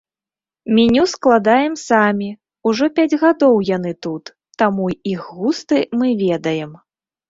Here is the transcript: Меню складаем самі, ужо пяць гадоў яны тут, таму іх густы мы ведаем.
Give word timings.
Меню 0.77 1.03
складаем 1.11 1.73
самі, 1.89 2.31
ужо 2.71 2.85
пяць 2.97 3.19
гадоў 3.27 3.55
яны 3.75 3.95
тут, 4.09 4.35
таму 4.65 4.93
іх 5.17 5.33
густы 5.39 5.77
мы 6.03 6.07
ведаем. 6.29 6.71